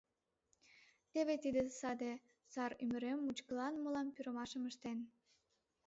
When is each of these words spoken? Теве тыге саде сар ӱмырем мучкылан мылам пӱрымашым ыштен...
Теве 1.11 1.35
тыге 1.43 1.63
саде 1.79 2.13
сар 2.53 2.71
ӱмырем 2.83 3.19
мучкылан 3.25 3.73
мылам 3.83 4.07
пӱрымашым 4.15 4.63
ыштен... 4.71 4.99